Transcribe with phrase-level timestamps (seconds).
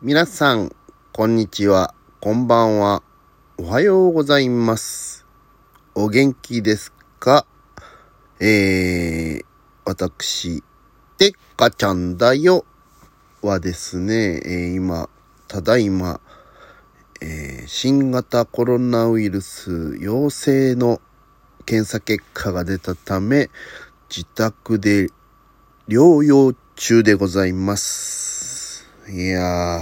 [0.00, 0.70] 皆さん、
[1.12, 3.02] こんにちは、こんばんは、
[3.56, 5.26] おはようございます。
[5.96, 7.44] お元気ですか？
[8.38, 9.44] えー、
[9.84, 10.62] 私、
[11.16, 12.64] てっかちゃんだよ
[13.42, 15.10] はですね、えー今、
[15.48, 16.20] ただいま、
[17.20, 21.00] えー新型コロナウイルス陽性の
[21.66, 23.50] 検査結果が出たため、
[24.08, 25.08] 自宅で
[25.88, 28.27] 療養中でございます。
[29.10, 29.80] いや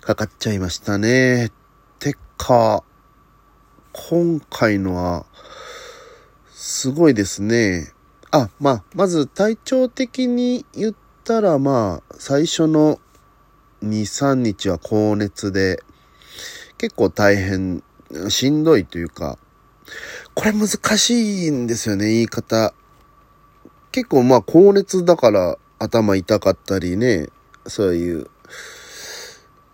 [0.00, 1.52] ー、かかっちゃいましたね。
[1.98, 2.82] てか、
[3.92, 5.26] 今回のは、
[6.50, 7.92] すごいですね。
[8.30, 12.98] あ、まあ、まず体調的に言ったら、まあ、最初の
[13.84, 15.82] 2、3日は高熱で、
[16.78, 17.84] 結構大変、
[18.30, 19.38] しんどいというか、
[20.32, 22.72] これ難しいんですよね、言い方。
[23.90, 27.28] 結構まあ高熱だから頭痛かったりね、
[27.66, 28.30] そういう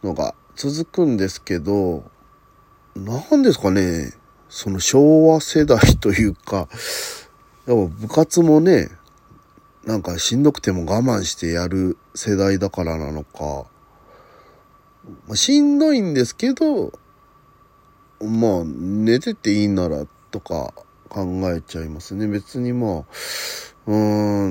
[0.02, 2.04] のが続くんですけど、
[2.94, 4.12] なんですかね、
[4.48, 6.68] その昭和世代というか、やっ
[7.66, 8.90] ぱ部活もね、
[9.84, 13.66] なんかしんどくても我慢してやる世代だからなのか、
[15.26, 16.92] まあ、しんどいんですけど、
[18.20, 20.74] まあ寝てていいならとか
[21.08, 22.26] 考えちゃいますね。
[22.26, 23.04] 別にまあ、
[23.86, 23.94] うー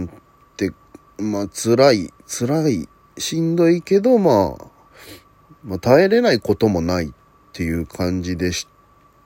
[0.04, 0.10] んっ
[0.56, 0.72] て、
[1.18, 4.66] まあ辛い、辛い、しんどいけどまあ、
[5.64, 7.10] まあ耐えれないこともないっ
[7.54, 8.68] ていう感じでし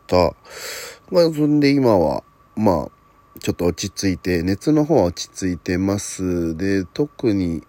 [0.07, 0.33] た。
[1.11, 2.23] まあそんで今は、
[2.55, 2.91] まあ、
[3.39, 6.55] ちょっと落ち着いて、熱の方は落ち着いてます。
[6.57, 7.63] で、特に、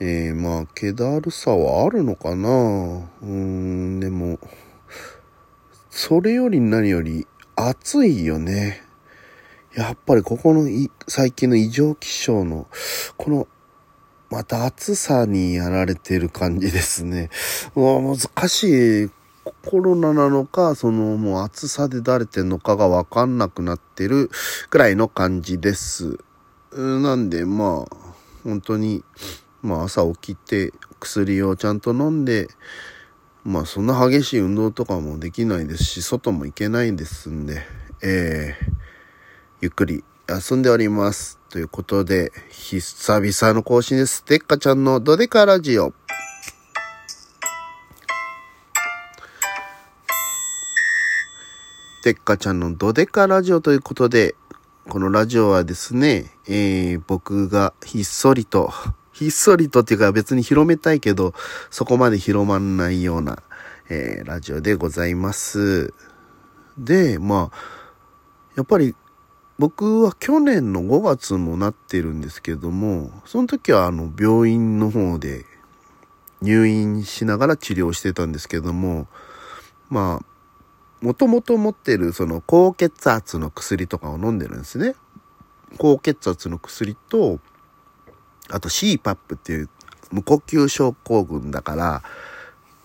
[0.00, 4.38] えー、まあ、気だるさはあるのかなうーん、でも、
[5.90, 7.26] それより何より
[7.56, 8.84] 暑いよね。
[9.74, 10.68] やっぱりここの
[11.08, 12.68] 最近の異常気象の、
[13.16, 13.48] この、
[14.30, 17.30] また暑さにやられてる感じですね。
[17.74, 19.10] うわ、難しい。
[19.64, 24.30] コロナなのか、そのもう暑さでだれてんのかがわかんなくなってる
[24.68, 26.18] くらいの感じです。
[26.72, 27.96] なんで、まあ、
[28.44, 29.02] 本当に、
[29.62, 32.48] まあ朝起きて薬をちゃんと飲んで、
[33.44, 37.62] まあそんな激しい運動とかもできないですし、外も行けないですんで、
[38.02, 38.72] えー、
[39.62, 41.38] ゆっくり休んでおります。
[41.48, 44.22] ということで、久々の更新です。
[44.24, 45.94] てっかちゃんのドデカラジオ。
[52.02, 54.34] てっかちゃんのドデカラジオということで、
[54.90, 58.70] このラジオはですね、えー、僕がひっそりと、
[59.14, 61.32] ひっそりとっていうか別に広めたいけど、
[61.70, 63.42] そこまで広まんないような、
[63.88, 65.94] えー、ラジオでございます。
[66.76, 67.56] で、まあ、
[68.56, 68.94] やっぱり
[69.58, 75.44] 僕は去年の5月もなってるんですけども、その時はあの病院の方で
[76.40, 79.08] 入院しながら治療してたんですけども、
[79.90, 84.94] まあ、もともと持ってるその高血圧の薬とかを飲んでるんですね。
[85.76, 87.40] 高血圧の薬と、
[88.50, 89.68] あと CPAP っていう
[90.12, 92.02] 無呼吸症候群だから、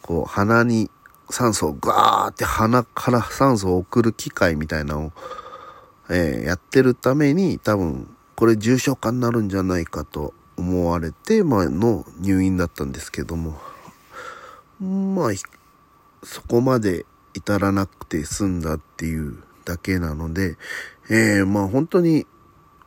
[0.02, 0.90] こう鼻に
[1.30, 5.12] 酸素をガーって鼻から酸素を送る機械みたいなのを、
[6.10, 13.58] えーやってるために多分これ重症化になるんじゃないかと思われて、まあ、の入院だったんですけども、
[14.80, 15.32] まあ、
[16.24, 20.58] そこまで至らなくて済んだっていうだけなので、
[21.10, 22.26] えーまあ本当に、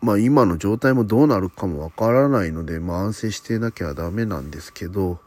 [0.01, 5.19] まあ今の状態もどうなるかもわからないので、まあ安静してなきゃダメなんですけど、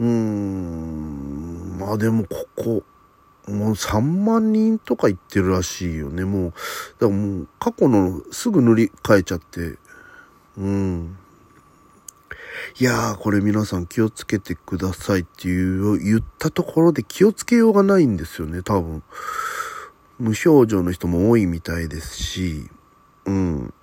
[0.00, 2.82] うーん、まあでもここ、
[3.48, 6.24] もう3万人とか言ってるらしいよね。
[6.24, 6.56] もう、だか
[7.00, 9.78] らもう過去のすぐ塗り替えちゃって、
[10.56, 11.18] うん。
[12.78, 19.02] いやー、これ皆さん気をつけてくださいっていう言ったところで気をつけようがないんですよね、多分。
[20.18, 22.70] 無症状の人も多いみたいですし、
[23.26, 23.74] うん。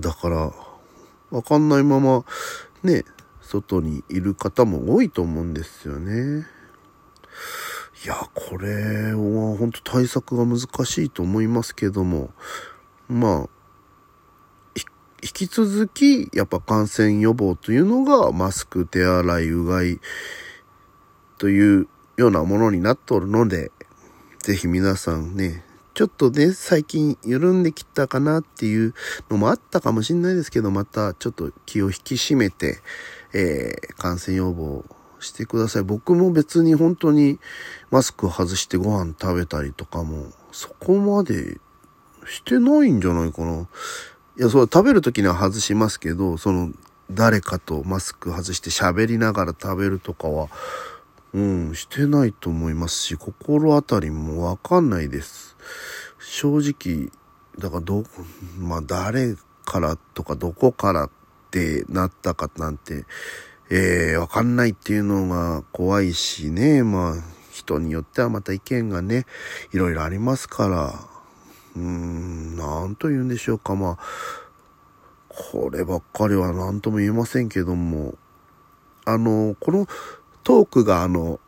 [0.00, 0.52] だから、
[1.30, 2.24] わかんないまま、
[2.82, 3.04] ね、
[3.42, 6.46] 外にいる方も多いと思うんですよね。
[8.02, 12.30] いや、これは本当対策が難しいと思いますけども、
[13.08, 13.48] まあ、
[15.22, 20.00] 引き続き、やっぱ感染予防というのが、マスク、手洗い、うがい
[21.38, 23.70] というようなものになっとるので、
[24.40, 25.64] ぜひ皆さんね、
[25.94, 28.92] ちょっとね、最近緩んできたかなっていう
[29.30, 32.80] のもあったかもしれないですけど、またちょっと気を引き締めて、
[33.32, 34.84] えー感染予防
[35.24, 35.82] してください。
[35.82, 37.40] 僕も別に本当に
[37.90, 41.58] マスク外してご飯食べたりとかも、そこまで
[42.26, 43.62] してないんじゃないかな。
[43.62, 46.72] いや、そう、食べる時には外しますけど、その、
[47.10, 50.48] 誰かとマスク外して喋りながら食べるとかは、
[51.32, 55.56] うん、してないと思いますし、心当たりもわかんないです。
[56.18, 57.10] 正直、
[57.58, 58.04] だからど、
[58.58, 61.10] まあ誰からとかどこからっ
[61.50, 63.04] てなったかなんて、
[63.70, 67.14] えー、わかんないっていうのが怖いしね、まあ
[67.50, 69.26] 人によってはまた意見がね、
[69.72, 70.94] いろいろありますから、
[71.76, 73.98] うーん、なんと言うんでしょうか、まあ、
[75.28, 78.14] こればっかりは何とも言えませんけども、
[79.04, 79.86] あの、この
[80.42, 81.40] トークがあの、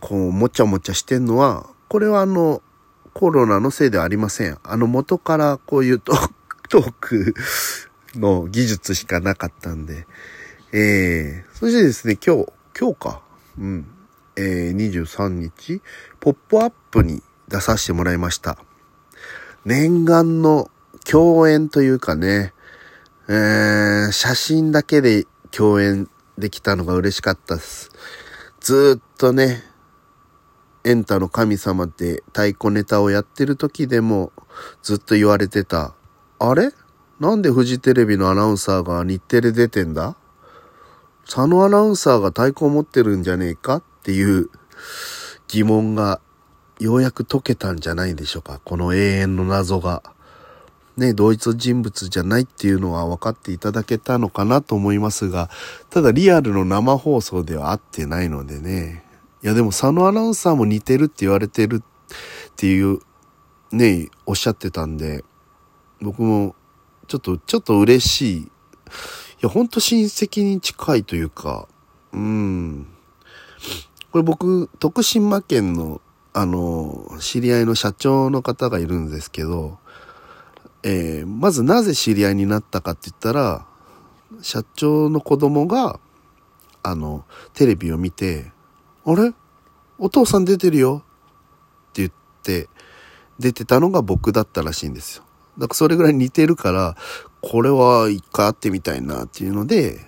[0.00, 2.62] こう、もちゃもちゃしてんのは、これはあの、
[3.14, 4.58] コロナのせいではありません。
[4.62, 7.34] あの元からこういうトーク
[8.14, 10.06] の技術しかなかったんで。
[10.72, 13.22] えー、そしてですね、今日、今日か。
[13.58, 13.86] うん。
[14.36, 15.82] えー、23日、
[16.20, 18.58] ポップアップに出させてもらいました。
[19.64, 20.70] 念願の
[21.04, 22.52] 共演というかね、
[23.28, 26.08] えー、写真だけで共演
[26.38, 27.90] できたのが嬉しかったです。
[28.60, 29.64] ずっとね、
[30.84, 34.32] エンタの神様って太鼓ネタをやってる時でも
[34.82, 35.94] ずっと言われてた。
[36.38, 36.72] あれ？
[37.20, 40.16] なんでフジテレビのアナウンサーが日テレ出てんだ？
[41.24, 44.50] 佐野アナウンサーが太鼓を持ってるんじゃねえかっていう
[45.48, 46.20] 疑問が
[46.78, 48.60] ようやく解けたんじゃないでしょうか。
[48.64, 50.02] この永遠の謎が。
[50.96, 55.48] ね、同一人物じゃないっていうのは分かっていただけたのかなと思いますが、
[55.90, 59.04] ただリアルの生放送では会ってないのでね。
[59.44, 62.98] いやでも佐野アナウンサーも似てるって言われてるっていう
[63.70, 65.24] ね、おっしゃってたんで、
[66.00, 66.56] 僕も
[67.08, 68.40] ちょっと、ちょっと嬉しい。
[68.42, 68.48] い
[69.40, 71.66] や、ほんと親戚に近いというか、
[72.12, 72.86] うん。
[74.12, 76.00] これ僕、徳島県の、
[76.34, 79.78] あの、知り合いの社長の方がいるんですけど、
[80.82, 83.66] えー、まずなぜ知り合いになったかって言ったら、
[84.42, 85.98] 社長の子供が、
[86.82, 88.52] あの、テレビを見て、
[89.04, 89.32] あれ？
[89.98, 91.02] お父さん出てるよ
[91.90, 92.12] って言っ
[92.42, 92.68] て、
[93.38, 95.24] 出てたのが僕だったらしいんですよ。
[95.58, 96.96] だからそれぐらい似てるから、
[97.40, 100.00] これは一回会ってみたいなっていうので、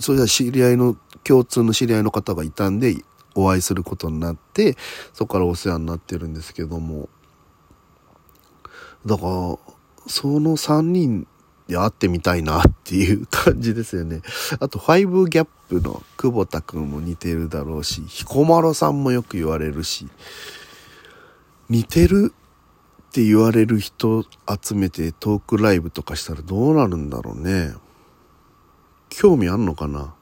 [0.00, 2.96] それは知り合いの、共通の知り合いの方がいたんで、
[3.34, 4.76] お会いすることになって、
[5.12, 7.08] そこからお世話になってるんですけども。
[9.06, 9.30] だから、
[10.06, 11.26] その3人
[11.68, 14.22] で会ってみたいなっていう感じですよね。
[14.58, 20.08] あと、ファイブギャップの久保田くんも似てるだろうし、彦摩呂さんもよく言われるし、
[21.68, 22.34] 似てる
[23.10, 24.24] って言われる人
[24.62, 27.74] 集めてトークライブとかしたらどうなるんだろうね。
[29.08, 30.14] 興味あんのかな？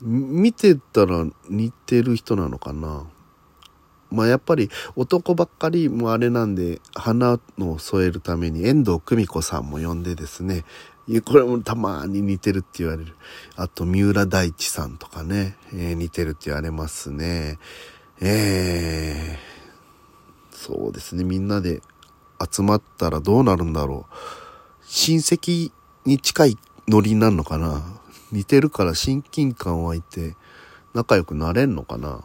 [0.00, 3.04] 見てたら似てる人なのかな？
[4.10, 10.64] まあやっぱり男ばっかりもあれなんで花を添えるために遠藤久美子さんも呼んでですね
[11.26, 13.16] これもたまに似てるって言われる。
[13.56, 17.58] あと三浦大知さんとかね、えー、似てるって言われますね。
[18.20, 21.82] えー、そうですね、みんなで
[22.50, 24.14] 集まったらどうなるんだろう。
[24.84, 25.70] 親戚
[26.04, 26.58] に近い
[26.88, 27.82] ノリになるのかな
[28.32, 30.34] 似てるから親近感湧いて
[30.94, 32.24] 仲良くなれんのかな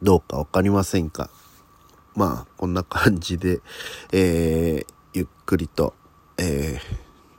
[0.00, 1.28] どうかわかりませんか
[2.14, 3.60] まあ、こんな感じで、
[4.12, 5.94] えー、ゆっくりと、
[6.36, 6.80] えー、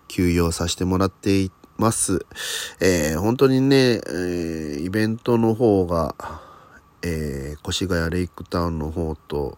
[0.07, 2.25] 休養させてもらっています。
[2.79, 6.15] えー、本当にね、えー、イベントの方が、
[7.01, 9.57] えー、越谷レイクタウンの方と、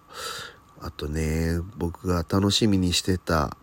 [0.81, 3.55] あとね、僕が楽しみにしてた、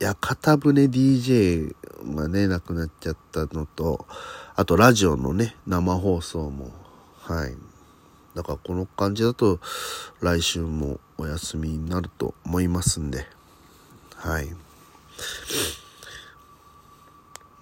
[0.00, 1.74] 屋形船 DJ
[2.14, 4.06] がね、亡くなっちゃったのと、
[4.54, 6.70] あとラジオのね、生放送も、
[7.20, 7.54] はい。
[8.34, 9.60] だからこの感じだと
[10.20, 13.26] 来週もお休みになると思いますんで、
[14.16, 14.48] はい。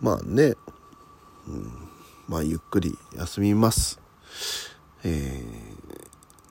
[0.01, 0.55] まあね、
[1.47, 1.73] うん、
[2.29, 4.01] まあゆっくり休みます。
[5.05, 5.45] え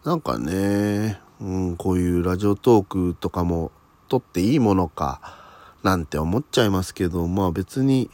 [0.04, 3.72] ー、なんかね、うん、こういうラジオトークとかも
[4.08, 5.22] 撮っていいものか
[5.84, 8.10] なんて思っちゃいますけど、まあ別に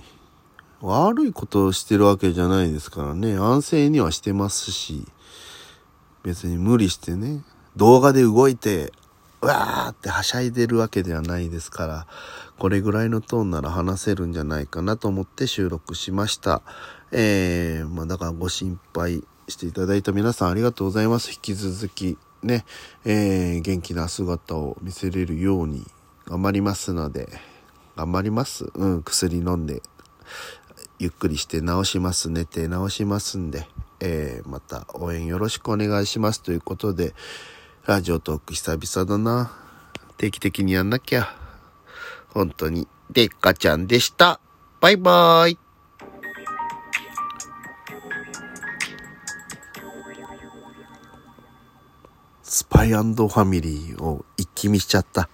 [0.81, 5.05] 悪いことをしてるわけじゃないですからね、安静にはしてますし、
[6.21, 7.43] 別に無理してね、
[7.75, 8.93] 動画で動いて、
[9.41, 12.07] うわーってはしゃいでるわけではないですから、
[12.59, 16.61] これぐらいのトーンなら話せるんじゃないかなと思って収録しました。
[17.11, 21.31] えー、まあだからご心配していただいた皆さんありがとうございます。
[21.31, 22.65] 引き続きね、
[23.05, 25.85] えー、元気な姿を見せれるように
[26.25, 27.29] 頑張りますので、
[27.95, 28.71] 頑張ります。
[28.73, 29.81] うん、薬飲んで、
[30.99, 32.29] ゆっくりして治します。
[32.29, 33.67] 寝て治しますんで、
[33.99, 37.13] えー、また応援よろしくお願いしますということで、
[37.85, 39.51] ラジオトーク久々だな。
[40.17, 41.35] 定期的にやんなきゃ。
[42.33, 42.87] 本当に。
[43.11, 44.39] でっかちゃんでした。
[44.81, 45.64] バイバーイ。
[52.85, 55.29] イアンドファミリーを一気見しちゃった。